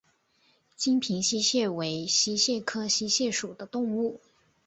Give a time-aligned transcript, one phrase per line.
[0.75, 4.19] 金平溪蟹为溪蟹科溪蟹属的动物。